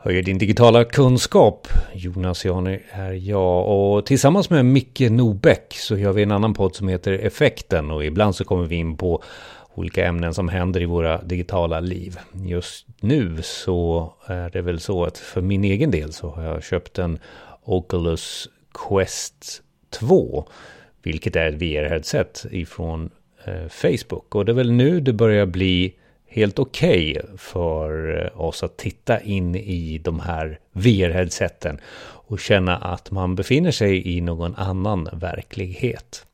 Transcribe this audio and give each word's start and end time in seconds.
Höjer 0.00 0.22
din 0.22 0.38
digitala 0.38 0.84
kunskap. 0.84 1.68
Jonas 1.94 2.44
Jani 2.44 2.80
är 2.90 3.12
jag 3.12 3.68
och 3.68 4.06
tillsammans 4.06 4.50
med 4.50 4.64
Micke 4.64 5.10
Nobäck 5.10 5.74
så 5.74 5.96
gör 5.96 6.12
vi 6.12 6.22
en 6.22 6.32
annan 6.32 6.54
podd 6.54 6.74
som 6.74 6.88
heter 6.88 7.12
Effekten 7.12 7.90
och 7.90 8.04
ibland 8.04 8.34
så 8.34 8.44
kommer 8.44 8.64
vi 8.64 8.76
in 8.76 8.96
på 8.96 9.22
olika 9.74 10.06
ämnen 10.06 10.34
som 10.34 10.48
händer 10.48 10.82
i 10.82 10.84
våra 10.84 11.22
digitala 11.22 11.80
liv. 11.80 12.18
Just 12.32 12.86
nu 13.00 13.42
så 13.42 14.12
är 14.26 14.50
det 14.50 14.62
väl 14.62 14.80
så 14.80 15.04
att 15.04 15.18
för 15.18 15.40
min 15.40 15.64
egen 15.64 15.90
del 15.90 16.12
så 16.12 16.30
har 16.30 16.42
jag 16.42 16.64
köpt 16.64 16.98
en 16.98 17.18
Oculus 17.64 18.48
Quest 18.88 19.62
2 19.90 20.48
vilket 21.02 21.36
är 21.36 21.48
ett 21.48 21.62
VR-headset 21.62 22.46
ifrån 22.50 23.10
eh, 23.44 23.68
Facebook 23.68 24.34
och 24.34 24.44
det 24.44 24.52
är 24.52 24.56
väl 24.56 24.72
nu 24.72 25.00
det 25.00 25.12
börjar 25.12 25.46
bli 25.46 25.94
helt 26.28 26.58
okej 26.58 27.10
okay 27.10 27.36
för 27.36 28.20
eh, 28.24 28.40
oss 28.40 28.62
att 28.62 28.76
titta 28.76 29.20
in 29.20 29.54
i 29.54 29.98
de 30.04 30.20
här 30.20 30.58
VR-headseten 30.72 31.78
och 32.28 32.40
känna 32.40 32.76
att 32.76 33.10
man 33.10 33.34
befinner 33.34 33.70
sig 33.70 34.16
i 34.16 34.20
någon 34.20 34.54
annan 34.54 35.08
verklighet. 35.12 36.26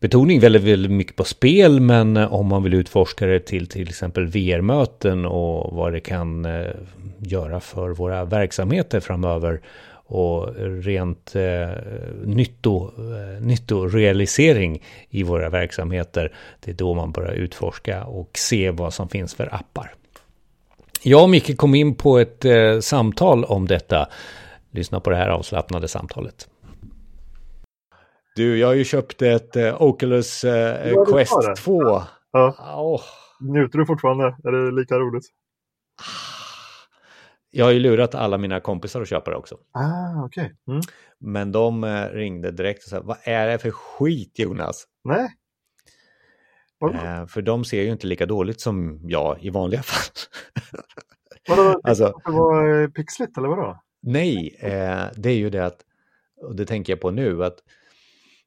Betoning 0.00 0.40
väldigt, 0.40 0.62
väldigt 0.62 0.92
mycket 0.92 1.16
på 1.16 1.24
spel, 1.24 1.80
men 1.80 2.16
eh, 2.16 2.34
om 2.34 2.46
man 2.46 2.62
vill 2.62 2.74
utforska 2.74 3.26
det 3.26 3.40
till 3.40 3.66
till 3.66 3.88
exempel 3.88 4.26
VR-möten 4.26 5.26
och 5.26 5.76
vad 5.76 5.92
det 5.92 6.00
kan 6.00 6.44
eh, 6.44 6.66
göra 7.18 7.60
för 7.60 7.90
våra 7.90 8.24
verksamheter 8.24 9.00
framöver 9.00 9.60
och 10.06 10.54
rent 10.84 11.36
eh, 11.36 11.68
nytto, 12.24 12.90
eh, 12.98 13.42
nyttorealisering 13.42 14.82
i 15.10 15.22
våra 15.22 15.48
verksamheter. 15.50 16.32
Det 16.60 16.70
är 16.70 16.74
då 16.74 16.94
man 16.94 17.12
börjar 17.12 17.32
utforska 17.32 18.04
och 18.04 18.30
se 18.34 18.70
vad 18.70 18.94
som 18.94 19.08
finns 19.08 19.34
för 19.34 19.54
appar. 19.54 19.94
Jag 21.02 21.22
och 21.22 21.30
Micke 21.30 21.56
kom 21.56 21.74
in 21.74 21.94
på 21.94 22.18
ett 22.18 22.44
eh, 22.44 22.80
samtal 22.80 23.44
om 23.44 23.66
detta. 23.66 24.08
Lyssna 24.70 25.00
på 25.00 25.10
det 25.10 25.16
här 25.16 25.28
avslappnade 25.28 25.88
samtalet. 25.88 26.48
Du, 28.36 28.58
jag 28.58 28.66
har 28.66 28.74
ju 28.74 28.84
köpt 28.84 29.22
ett 29.22 29.56
eh, 29.56 29.82
Oculus 29.82 30.44
eh, 30.44 31.04
Quest 31.12 31.56
2. 31.56 32.02
Ja. 32.32 32.54
Oh. 32.76 33.02
Njuter 33.40 33.78
du 33.78 33.86
fortfarande? 33.86 34.24
Är 34.24 34.52
det 34.52 34.80
lika 34.80 34.94
roligt? 34.94 35.24
Jag 37.56 37.64
har 37.64 37.72
ju 37.72 37.78
lurat 37.78 38.14
alla 38.14 38.38
mina 38.38 38.60
kompisar 38.60 39.02
att 39.02 39.08
köpa 39.08 39.30
det 39.30 39.36
också. 39.36 39.58
Ah, 39.72 40.24
okay. 40.24 40.50
Mm. 40.68 40.80
Men 41.18 41.52
de 41.52 41.84
eh, 41.84 42.08
ringde 42.08 42.50
direkt 42.50 42.84
och 42.84 42.90
sa, 42.90 43.00
vad 43.02 43.16
är 43.22 43.46
det 43.46 43.58
för 43.58 43.70
skit 43.70 44.38
Jonas? 44.38 44.84
Nej. 45.04 45.28
Eh, 46.94 47.26
för 47.26 47.42
de 47.42 47.64
ser 47.64 47.82
ju 47.82 47.90
inte 47.90 48.06
lika 48.06 48.26
dåligt 48.26 48.60
som 48.60 49.00
jag 49.02 49.44
i 49.44 49.50
vanliga 49.50 49.82
fall. 49.82 50.12
Vadå, 51.48 51.80
alltså, 51.84 52.20
det 52.24 52.30
var 52.30 52.82
eh, 52.82 52.88
pixligt 52.88 53.38
eller 53.38 53.48
vadå? 53.48 53.82
Nej, 54.02 54.56
eh, 54.60 55.04
det 55.16 55.30
är 55.30 55.36
ju 55.36 55.50
det 55.50 55.66
att, 55.66 55.84
och 56.42 56.56
det 56.56 56.66
tänker 56.66 56.92
jag 56.92 57.00
på 57.00 57.10
nu, 57.10 57.44
att 57.44 57.56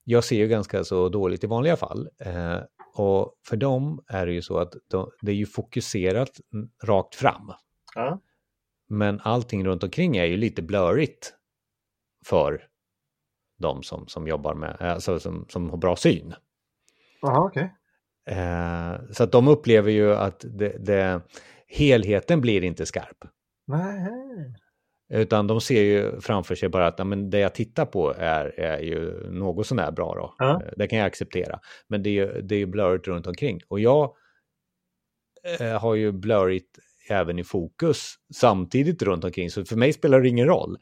jag 0.03 0.23
ser 0.23 0.37
ju 0.37 0.47
ganska 0.47 0.83
så 0.83 1.09
dåligt 1.09 1.43
i 1.43 1.47
vanliga 1.47 1.75
fall. 1.75 2.09
Eh, 2.19 2.57
och 2.95 3.33
för 3.47 3.57
dem 3.57 4.03
är 4.07 4.25
det 4.25 4.33
ju 4.33 4.41
så 4.41 4.57
att 4.57 4.73
de, 4.89 5.11
det 5.21 5.31
är 5.31 5.35
ju 5.35 5.45
fokuserat 5.45 6.31
rakt 6.83 7.15
fram. 7.15 7.51
Ja. 7.95 8.19
Men 8.89 9.19
allting 9.23 9.65
runt 9.65 9.83
omkring 9.83 10.17
är 10.17 10.25
ju 10.25 10.37
lite 10.37 10.61
blurrigt 10.61 11.33
för 12.25 12.67
de 13.59 13.83
som, 13.83 14.07
som 14.07 14.27
jobbar 14.27 14.53
med, 14.53 14.77
alltså 14.79 15.19
som, 15.19 15.45
som 15.49 15.69
har 15.69 15.77
bra 15.77 15.95
syn. 15.95 16.33
Okej. 17.21 17.73
Okay. 18.25 18.37
Eh, 18.37 18.99
så 19.11 19.23
att 19.23 19.31
de 19.31 19.47
upplever 19.47 19.91
ju 19.91 20.15
att 20.15 20.45
det, 20.49 20.85
det, 20.85 21.21
helheten 21.67 22.41
blir 22.41 22.63
inte 22.63 22.85
skarp. 22.85 23.17
Nej. 23.67 24.55
Utan 25.13 25.47
de 25.47 25.61
ser 25.61 25.81
ju 25.81 26.21
framför 26.21 26.55
sig 26.55 26.69
bara 26.69 26.87
att 26.87 27.07
men 27.07 27.29
det 27.29 27.39
jag 27.39 27.53
tittar 27.53 27.85
på 27.85 28.13
är, 28.17 28.59
är 28.59 28.79
ju 28.79 29.29
något 29.31 29.67
sånär 29.67 29.91
bra 29.91 30.15
då. 30.15 30.35
Ja. 30.37 30.61
Det 30.77 30.87
kan 30.87 30.99
jag 30.99 31.05
acceptera. 31.05 31.59
Men 31.87 32.03
det 32.03 32.19
är, 32.19 32.41
det 32.41 32.55
är 32.55 32.65
blurrigt 32.65 33.07
runt 33.07 33.27
omkring. 33.27 33.59
Och 33.67 33.79
jag 33.79 34.15
eh, 35.59 35.81
har 35.81 35.95
ju 35.95 36.11
blurrigt 36.11 36.79
även 37.09 37.39
i 37.39 37.43
fokus 37.43 38.15
samtidigt 38.33 39.01
runt 39.01 39.23
omkring. 39.23 39.49
Så 39.49 39.65
för 39.65 39.75
mig 39.75 39.93
spelar 39.93 40.21
det 40.21 40.29
ingen 40.29 40.47
roll. 40.47 40.77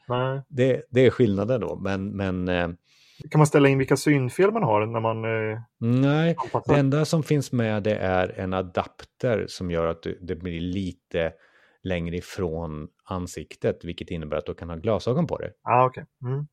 Det, 0.48 0.82
det 0.90 1.06
är 1.06 1.10
skillnaden 1.10 1.60
då. 1.60 1.76
Men, 1.76 2.16
men, 2.16 2.48
eh, 2.48 2.68
kan 3.30 3.38
man 3.38 3.46
ställa 3.46 3.68
in 3.68 3.78
vilka 3.78 3.96
synfel 3.96 4.52
man 4.52 4.62
har 4.62 4.86
när 4.86 5.00
man... 5.00 5.24
Eh, 5.24 5.60
nej, 5.78 6.36
det 6.66 6.74
enda 6.74 7.04
som 7.04 7.22
finns 7.22 7.52
med 7.52 7.82
det 7.82 7.96
är 7.96 8.40
en 8.40 8.54
adapter 8.54 9.44
som 9.48 9.70
gör 9.70 9.86
att 9.86 10.06
det 10.20 10.34
blir 10.34 10.60
lite 10.60 11.32
längre 11.82 12.16
ifrån 12.16 12.88
ansiktet, 13.04 13.84
vilket 13.84 14.10
innebär 14.10 14.36
att 14.36 14.46
du 14.46 14.54
kan 14.54 14.68
ha 14.68 14.76
glasögon 14.76 15.26
på 15.26 15.38
dig. 15.38 15.52
Ah, 15.62 15.86
okay. 15.86 16.04
Mm. 16.22 16.46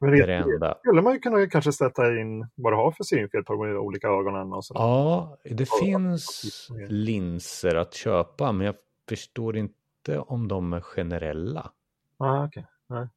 Men 0.00 0.10
det, 0.10 0.26
det, 0.26 0.58
det 0.58 0.74
skulle 0.78 1.02
man 1.02 1.12
ju 1.12 1.18
kunna 1.18 1.46
kanske 1.46 1.72
sätta 1.72 2.20
in 2.20 2.48
vad 2.54 2.72
du 2.72 2.76
har 2.76 2.90
för 2.90 3.04
synfel 3.04 3.44
på 3.44 3.64
de 3.64 3.76
olika 3.76 4.08
ögonen. 4.08 4.52
Och 4.52 4.64
sådär. 4.64 4.80
ja, 4.80 5.38
det 5.44 5.70
och, 5.70 5.78
finns 5.78 6.68
linser 6.88 7.74
att 7.74 7.94
köpa, 7.94 8.52
men 8.52 8.66
jag 8.66 8.74
förstår 9.08 9.56
inte 9.56 10.18
om 10.18 10.48
de 10.48 10.72
är 10.72 10.80
generella. 10.80 11.72
Ah, 12.16 12.44
okay. 12.44 12.62
Nej. 12.86 13.08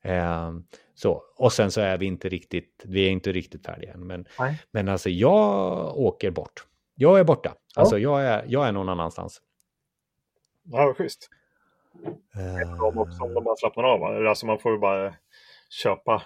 Eh, 0.00 0.52
så, 0.94 1.22
och 1.36 1.52
sen 1.52 1.70
så 1.70 1.80
är 1.80 1.98
vi 1.98 2.06
inte 2.06 2.28
riktigt, 2.28 2.82
vi 2.84 3.06
är 3.06 3.10
inte 3.10 3.32
riktigt 3.32 3.66
färdiga 3.66 3.92
än. 3.92 4.06
Men, 4.06 4.26
men 4.70 4.88
alltså 4.88 5.10
jag 5.10 5.96
åker 5.98 6.30
bort. 6.30 6.66
Jag 6.94 7.18
är 7.20 7.24
borta. 7.24 7.54
Alltså 7.76 7.98
jag 7.98 8.24
är, 8.24 8.44
jag 8.48 8.68
är 8.68 8.72
någon 8.72 8.88
annanstans. 8.88 9.42
Ja, 10.62 10.86
vad 10.86 10.96
schysst. 10.96 11.30
Eh... 12.34 12.84
Om 12.84 13.34
de 13.34 13.44
bara 13.44 13.56
slappnar 13.56 13.84
av. 13.84 14.02
Alltså 14.26 14.46
man 14.46 14.58
får 14.58 14.72
ju 14.72 14.78
bara 14.78 15.14
köpa 15.70 16.22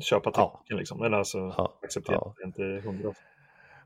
köpa 0.00 0.30
tekniken 0.30 0.60
ja. 0.66 0.76
liksom. 0.76 1.02
Eller 1.02 1.16
alltså 1.16 1.38
ja. 1.38 1.78
acceptera 1.82 2.16
ja. 2.16 2.34
inte 2.44 2.62
hundra. 2.62 3.14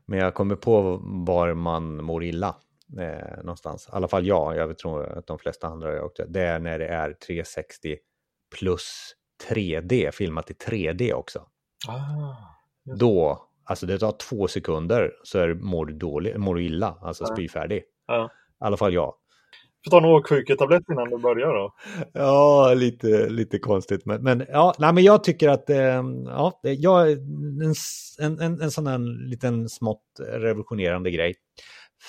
Men 0.05 0.19
jag 0.19 0.33
kommer 0.33 0.55
på 0.55 0.99
var 1.03 1.53
man 1.53 2.03
mår 2.03 2.23
illa 2.23 2.55
eh, 2.99 3.37
någonstans. 3.37 3.87
I 3.87 3.95
alla 3.95 4.07
fall 4.07 4.25
jag, 4.25 4.55
jag 4.55 4.77
tror 4.77 5.17
att 5.17 5.27
de 5.27 5.39
flesta 5.39 5.67
andra 5.67 5.93
gör 5.93 6.03
också. 6.03 6.25
Det 6.27 6.41
är 6.41 6.59
när 6.59 6.79
det 6.79 6.87
är 6.87 7.13
360 7.13 7.97
plus 8.59 9.15
3D, 9.49 10.11
filmat 10.11 10.51
i 10.51 10.53
3D 10.53 11.13
också. 11.13 11.47
Ah, 11.87 12.35
Då, 12.99 13.47
alltså 13.63 13.85
det 13.85 13.99
tar 13.99 14.11
två 14.11 14.47
sekunder 14.47 15.11
så 15.23 15.39
är, 15.39 15.53
mår, 15.53 15.85
du 15.85 15.93
dålig, 15.93 16.39
mår 16.39 16.55
du 16.55 16.63
illa, 16.63 16.97
alltså 17.01 17.23
ja. 17.23 17.35
spyfärdig. 17.35 17.83
Ja. 18.07 18.25
I 18.61 18.65
alla 18.65 18.77
fall 18.77 18.93
jag. 18.93 19.13
Får 19.83 19.91
ta 19.91 19.97
en 19.97 20.05
åksjuketablett 20.05 20.83
innan 20.91 21.09
du 21.09 21.17
börjar 21.17 21.53
då. 21.53 21.73
Ja, 22.13 22.73
lite, 22.73 23.29
lite 23.29 23.59
konstigt. 23.59 24.05
Men, 24.05 24.23
men, 24.23 24.45
ja, 24.49 24.75
nej, 24.79 24.93
men 24.93 25.03
jag 25.03 25.23
tycker 25.23 25.49
att 25.49 25.69
eh, 25.69 26.03
ja, 26.25 26.59
jag, 26.63 27.11
en, 28.19 28.39
en, 28.39 28.61
en, 28.61 28.71
sån 28.71 28.87
här 28.87 29.27
liten 29.29 29.69
smått 29.69 30.19
revolutionerande 30.19 31.11
grej 31.11 31.35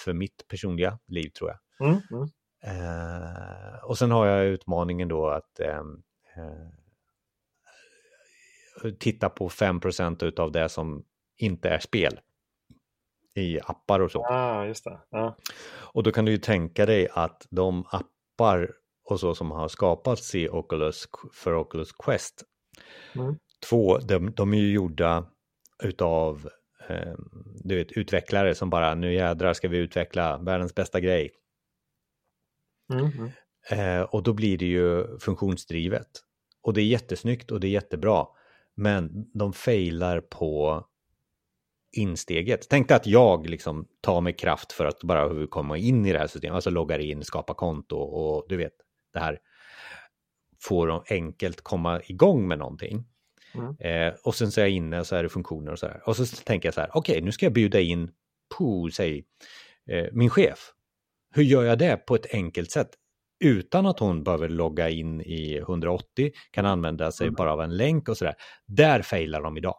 för 0.05 0.13
mitt 0.13 0.49
personliga 0.49 0.99
liv 1.09 1.29
tror 1.29 1.51
jag. 1.51 1.89
Mm, 1.89 2.01
mm. 2.11 2.29
Eh, 2.67 3.85
och 3.85 3.99
sen 3.99 4.11
har 4.11 4.27
jag 4.27 4.47
utmaningen 4.47 5.09
då 5.09 5.29
att 5.29 5.61
eh, 5.61 5.83
eh, 6.37 6.69
titta 8.99 9.29
på 9.29 9.49
5% 9.49 10.41
av 10.41 10.53
det 10.53 10.69
som 10.69 11.05
inte 11.37 11.69
är 11.69 11.79
spel 11.79 12.21
i 13.35 13.61
appar 13.61 14.01
och 14.01 14.11
så. 14.11 14.25
Ah, 14.25 14.67
just 14.67 14.85
det. 14.85 15.01
Ja. 15.11 15.37
Och 15.77 16.03
då 16.03 16.13
kan 16.13 16.25
du 16.25 16.33
ju 16.33 16.39
tänka 16.39 16.87
dig 16.87 17.09
att 17.13 17.47
de 17.51 17.85
appar 17.91 18.71
och 19.05 19.21
så 19.21 19.35
som 19.35 19.51
har 19.51 19.69
skapats 19.69 20.35
i 20.35 20.49
Oculus 20.49 21.09
för 21.33 21.55
Oculus 21.55 21.93
Quest 21.93 22.45
mm. 23.15 23.37
2, 23.69 23.99
de, 23.99 24.33
de 24.33 24.55
är 24.55 24.59
ju 24.59 24.73
gjorda 24.73 25.27
utav 25.83 26.49
eh, 26.89 27.15
du 27.65 27.77
vet, 27.77 27.93
utvecklare 27.93 28.55
som 28.55 28.71
bara 28.71 28.95
nu 28.95 29.15
jädrar 29.15 29.53
ska 29.53 29.69
vi 29.69 29.79
utveckla 29.79 30.39
världens 30.39 30.75
bästa 30.75 31.01
grej. 31.01 31.31
Mm, 32.93 33.11
mm. 33.11 33.31
Eh, 33.71 34.03
och 34.03 34.23
då 34.23 34.33
blir 34.33 34.59
det 34.59 34.67
ju 34.67 35.19
funktionsdrivet. 35.19 36.09
Och 36.63 36.75
det 36.75 36.81
är 36.81 36.87
jättesnyggt 36.87 37.51
och 37.51 37.61
det 37.61 37.67
är 37.67 37.71
jättebra. 37.71 38.27
Men 38.77 39.31
de 39.35 39.53
failar 39.53 40.21
på 40.21 40.85
insteget. 41.99 42.67
Tänk 42.71 42.89
dig 42.89 42.97
att 42.97 43.07
jag 43.07 43.47
liksom 43.47 43.87
tar 44.01 44.21
mig 44.21 44.33
kraft 44.33 44.73
för 44.73 44.85
att 44.85 45.03
bara 45.03 45.47
komma 45.47 45.79
in 45.79 46.07
i 46.07 46.13
det 46.13 46.19
här 46.19 46.27
systemet, 46.27 46.55
alltså 46.55 46.71
loggar 46.71 46.99
in, 46.99 47.25
skapa 47.25 47.55
konto 47.55 47.97
och 47.97 48.47
du 48.49 48.57
vet 48.57 48.73
det 49.13 49.19
här 49.19 49.39
får 50.63 50.87
de 50.87 51.03
enkelt 51.11 51.61
komma 51.61 52.01
igång 52.05 52.49
med 52.49 52.59
någonting. 52.59 53.05
Mm. 53.55 53.77
Eh, 53.79 54.15
och 54.25 54.35
sen 54.35 54.53
så 54.53 54.61
är 54.61 54.65
jag 54.65 54.71
inne 54.71 55.05
så 55.05 55.17
är 55.17 55.23
det 55.23 55.29
funktioner 55.29 55.73
och 55.73 55.79
så 55.79 55.87
här. 55.87 56.09
Och 56.09 56.17
så 56.17 56.27
tänker 56.27 56.67
jag 56.67 56.75
så 56.75 56.81
här, 56.81 56.91
okej, 56.93 57.13
okay, 57.13 57.25
nu 57.25 57.33
ska 57.33 57.47
jag 57.47 57.53
bjuda 57.53 57.81
in, 57.81 58.11
på, 58.59 58.91
säg, 58.93 59.25
eh, 59.91 60.07
min 60.13 60.31
chef. 60.31 60.73
Hur 61.35 61.43
gör 61.43 61.65
jag 61.65 61.79
det 61.79 61.97
på 61.97 62.15
ett 62.15 62.35
enkelt 62.35 62.71
sätt? 62.71 62.91
Utan 63.45 63.87
att 63.87 63.99
hon 63.99 64.25
behöver 64.25 64.49
logga 64.49 64.91
in 64.91 65.21
i 65.21 65.59
180, 65.59 66.33
kan 66.51 66.67
använda 66.67 67.13
sig 67.13 67.27
mm. 67.27 67.35
bara 67.35 67.53
av 67.53 67.61
en 67.61 67.77
länk 67.77 68.09
och 68.09 68.17
så 68.17 68.25
där. 68.25 68.35
Där 68.67 69.03
failar 69.03 69.43
de 69.43 69.57
idag. 69.57 69.77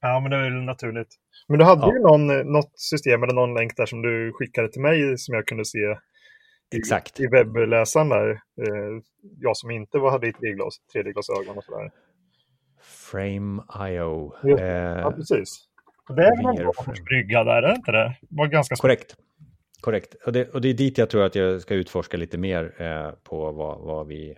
Ja, 0.00 0.20
men 0.20 0.30
det 0.30 0.36
är 0.36 0.42
väl 0.42 0.52
naturligt. 0.52 1.16
Men 1.48 1.58
du 1.58 1.64
hade 1.64 1.82
ja. 1.82 1.92
ju 1.92 1.98
någon, 1.98 2.52
något 2.52 2.72
system 2.74 3.22
eller 3.22 3.34
någon 3.34 3.54
länk 3.54 3.76
där 3.76 3.86
som 3.86 4.02
du 4.02 4.32
skickade 4.32 4.72
till 4.72 4.82
mig 4.82 5.18
som 5.18 5.34
jag 5.34 5.46
kunde 5.46 5.64
se 5.64 5.96
Exakt. 6.76 7.20
i, 7.20 7.22
i 7.22 7.26
webbläsaren 7.26 8.08
där. 8.08 8.30
Eh, 8.30 9.02
jag 9.40 9.56
som 9.56 9.70
inte 9.70 9.98
var, 9.98 10.10
hade 10.10 10.28
i 10.28 10.32
3D-glas, 10.32 10.76
3D-glasögon 10.94 11.58
och 11.58 11.64
sådär. 11.64 11.90
Frame.io. 13.10 14.32
Ja, 14.42 14.58
Eh, 14.58 15.00
ja, 15.00 15.12
precis. 15.12 15.66
Det 16.16 16.22
är 16.22 16.36
väl 16.36 16.64
någon 16.64 17.04
brygga 17.04 17.44
där, 17.44 17.62
är 17.62 17.68
det 17.68 17.74
inte 17.76 17.92
det? 17.92 18.16
var 18.30 18.46
ganska 18.46 18.76
korrekt. 18.76 19.16
Korrekt. 19.80 20.14
Och 20.26 20.32
det, 20.32 20.48
och 20.48 20.60
det 20.60 20.68
är 20.68 20.74
dit 20.74 20.98
jag 20.98 21.10
tror 21.10 21.24
att 21.24 21.34
jag 21.34 21.62
ska 21.62 21.74
utforska 21.74 22.16
lite 22.16 22.38
mer 22.38 22.82
eh, 22.82 23.10
på 23.22 23.52
vad, 23.52 23.80
vad 23.80 24.06
vi 24.06 24.36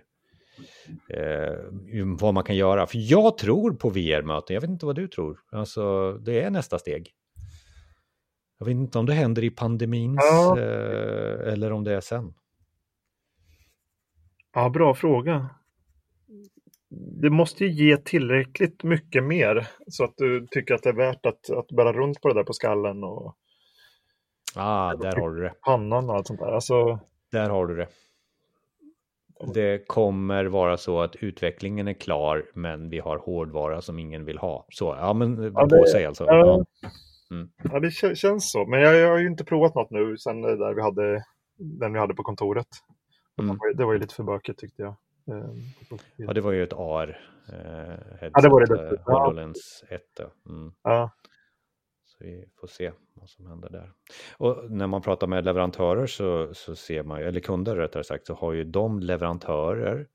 eh, 1.09 2.05
vad 2.19 2.33
man 2.33 2.43
kan 2.43 2.55
göra. 2.55 2.87
För 2.87 2.97
jag 3.11 3.37
tror 3.37 3.73
på 3.73 3.89
VR-möten. 3.89 4.53
Jag 4.53 4.61
vet 4.61 4.69
inte 4.69 4.85
vad 4.85 4.95
du 4.95 5.07
tror. 5.07 5.39
Alltså, 5.51 6.13
det 6.13 6.41
är 6.41 6.49
nästa 6.49 6.79
steg. 6.79 7.11
Jag 8.59 8.65
vet 8.65 8.73
inte 8.73 8.99
om 8.99 9.05
det 9.05 9.13
händer 9.13 9.43
i 9.43 9.49
pandemins 9.49 10.19
Ja. 10.21 10.59
eh, 10.59 11.53
eller 11.53 11.71
om 11.71 11.83
det 11.83 11.95
är 11.95 12.01
sen. 12.01 12.33
Ja, 14.53 14.69
bra 14.69 14.93
fråga. 14.93 15.49
Det 17.21 17.29
måste 17.29 17.65
ju 17.65 17.71
ge 17.71 17.97
tillräckligt 17.97 18.83
mycket 18.83 19.23
mer 19.23 19.67
så 19.87 20.03
att 20.03 20.13
du 20.17 20.47
tycker 20.51 20.73
att 20.73 20.83
det 20.83 20.89
är 20.89 20.93
värt 20.93 21.25
att, 21.25 21.49
att 21.49 21.67
bära 21.67 21.93
runt 21.93 22.21
på 22.21 22.27
det 22.27 22.33
där 22.33 22.43
på 22.43 22.53
skallen 22.53 23.03
och 23.03 23.35
Ah, 24.55 24.95
där 24.95 25.15
har 25.15 25.29
du 25.29 25.41
det. 25.43 25.53
pannan 25.65 26.09
och 26.09 26.15
allt 26.15 26.27
sånt 26.27 26.39
där. 26.39 26.51
Alltså, 26.51 26.99
Där 27.31 27.49
har 27.49 27.67
du 27.67 27.75
det. 27.75 27.87
Det 29.53 29.87
kommer 29.87 30.45
vara 30.45 30.77
så 30.77 31.01
att 31.01 31.15
utvecklingen 31.15 31.87
är 31.87 31.93
klar, 31.93 32.45
men 32.53 32.89
vi 32.89 32.99
har 32.99 33.17
hårdvara 33.17 33.81
som 33.81 33.99
ingen 33.99 34.25
vill 34.25 34.37
ha. 34.37 34.65
Så, 34.69 34.95
ja 34.99 35.13
men 35.13 35.43
Ja, 35.43 35.61
på 35.61 35.65
det- 35.65 35.87
sig 35.87 36.05
alltså. 36.05 36.25
ja. 36.25 36.63
Ja. 37.29 37.45
ja, 37.73 37.79
det 37.79 37.87
kä- 37.87 38.15
känns 38.15 38.51
så. 38.51 38.65
Men 38.65 38.81
jag, 38.81 38.95
jag 38.95 39.09
har 39.09 39.17
ju 39.17 39.27
inte 39.27 39.43
provat 39.45 39.75
något 39.75 39.91
nu 39.91 40.17
sen 40.17 40.41
där 40.41 40.73
vi 40.73 40.81
hade, 40.81 41.23
den 41.57 41.93
vi 41.93 41.99
hade 41.99 42.13
på 42.13 42.23
kontoret. 42.23 42.67
Mm. 43.41 43.57
Det, 43.77 43.85
var, 43.85 43.93
ju- 43.93 43.99
lite 43.99 44.15
för 44.15 44.23
bökigt 44.23 44.59
tyckte 44.59 44.81
jag. 44.81 44.95
Ehm, 45.31 45.55
ja, 46.17 46.33
det 46.33 46.41
var 46.41 46.51
ju 46.51 46.63
ett 46.63 46.73
AR. 46.73 47.19
Eh, 47.49 47.55
headset, 48.19 48.31
Ja, 48.33 48.41
det 48.41 48.49
var 48.49 48.65
det 48.65 48.93
eh. 48.93 48.99
HoloLens 49.05 49.83
1. 49.89 50.01
då. 50.17 50.51
Mm. 50.53 50.71
Ja, 50.83 51.11
vi 52.23 52.45
får 52.59 52.67
se 52.67 52.91
vad 53.13 53.29
som 53.29 53.47
händer 53.47 53.69
där. 53.69 53.91
Och 54.37 54.71
när 54.71 54.87
man 54.87 55.01
pratar 55.01 55.27
med 55.27 55.45
leverantörer 55.45 56.07
så, 56.07 56.53
så 56.53 56.75
ser 56.75 57.03
man 57.03 57.19
ju, 57.19 57.27
eller 57.27 57.39
kunder 57.39 57.75
rättare 57.75 58.03
sagt, 58.03 58.27
så 58.27 58.33
har 58.33 58.53
ju 58.53 58.63
de 58.63 58.99
leverantörer 58.99 60.07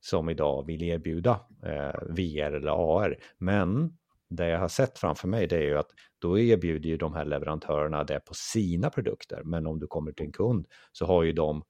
som 0.00 0.28
idag 0.28 0.66
vill 0.66 0.82
erbjuda 0.82 1.40
eh, 1.62 2.00
VR 2.08 2.52
eller 2.52 3.00
AR. 3.00 3.18
Men 3.38 3.96
det 4.30 4.48
jag 4.48 4.58
har 4.58 4.68
sett 4.68 4.98
framför 4.98 5.28
mig 5.28 5.46
det 5.46 5.56
är 5.56 5.62
ju 5.62 5.78
att 5.78 5.90
då 6.18 6.38
erbjuder 6.38 6.88
ju 6.88 6.96
de 6.96 7.14
här 7.14 7.24
leverantörerna 7.24 8.04
det 8.04 8.20
på 8.20 8.34
sina 8.34 8.90
produkter. 8.90 9.42
Men 9.44 9.66
om 9.66 9.78
du 9.78 9.86
kommer 9.86 10.12
till 10.12 10.26
en 10.26 10.32
kund 10.32 10.66
så 10.92 11.06
har 11.06 11.22
ju 11.22 11.32
de 11.32 11.62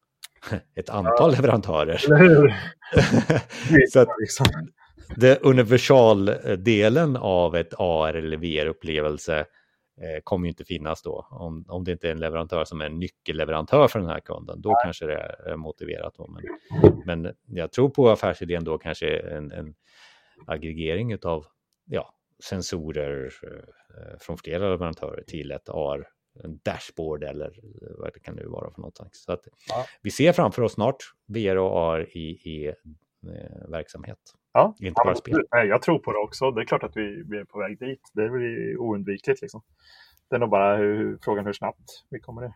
ett 0.74 0.90
antal 0.90 1.30
leverantörer. 1.30 2.04
eller 2.04 2.16
hur? 2.16 2.54
så 3.90 4.00
att 4.00 4.08
det 5.16 5.38
universaldelen 5.42 7.16
av 7.16 7.56
ett 7.56 7.74
AR 7.78 8.14
eller 8.14 8.36
VR-upplevelse 8.36 9.44
kommer 10.24 10.46
ju 10.46 10.48
inte 10.48 10.64
finnas 10.64 11.02
då. 11.02 11.26
Om, 11.30 11.64
om 11.68 11.84
det 11.84 11.92
inte 11.92 12.08
är 12.08 12.12
en 12.12 12.20
leverantör 12.20 12.64
som 12.64 12.80
är 12.80 12.86
en 12.86 12.98
nyckelleverantör 12.98 13.88
för 13.88 13.98
den 13.98 14.08
här 14.08 14.20
kunden, 14.20 14.60
då 14.60 14.74
kanske 14.84 15.06
det 15.06 15.36
är 15.46 15.56
motiverat. 15.56 16.14
Då. 16.16 16.28
Men, 16.28 16.42
men 17.06 17.34
jag 17.46 17.72
tror 17.72 17.88
på 17.88 18.10
affärsidén 18.10 18.64
då 18.64 18.78
kanske 18.78 19.18
en, 19.18 19.52
en 19.52 19.74
aggregering 20.46 21.18
av 21.22 21.46
ja, 21.84 22.14
sensorer 22.42 23.32
eh, 23.42 24.18
från 24.20 24.38
flera 24.38 24.70
leverantörer 24.70 25.22
till 25.22 25.50
ett 25.50 25.68
AR, 25.68 26.08
en 26.44 26.60
dashboard 26.62 27.24
eller 27.24 27.60
vad 27.98 28.14
det 28.14 28.20
kan 28.20 28.34
nu 28.34 28.46
vara 28.46 28.70
för 28.70 28.80
någonting. 28.80 29.08
Så 29.12 29.32
att 29.32 29.48
vi 30.02 30.10
ser 30.10 30.32
framför 30.32 30.62
oss 30.62 30.72
snart 30.72 30.96
VR 31.26 31.56
och 31.56 31.78
AR 31.78 32.16
i, 32.16 32.20
i 32.20 32.66
eh, 32.66 33.68
verksamhet. 33.68 34.18
Ja, 34.54 34.74
Inte 34.80 35.00
bara 35.04 35.14
spel. 35.14 35.42
Nej, 35.52 35.66
jag 35.66 35.82
tror 35.82 35.98
på 35.98 36.12
det 36.12 36.18
också. 36.18 36.50
Det 36.50 36.62
är 36.62 36.64
klart 36.64 36.82
att 36.82 36.96
vi, 36.96 37.22
vi 37.30 37.38
är 37.38 37.44
på 37.44 37.58
väg 37.58 37.78
dit. 37.78 38.00
Det 38.12 38.22
är 38.22 38.28
väl 38.28 38.76
oundvikligt. 38.78 39.42
Liksom. 39.42 39.62
Det 40.30 40.36
är 40.36 40.40
nog 40.40 40.50
bara 40.50 40.76
hur, 40.76 41.18
frågan 41.22 41.46
hur 41.46 41.52
snabbt 41.52 42.04
vi 42.10 42.20
kommer 42.20 42.42
det. 42.42 42.54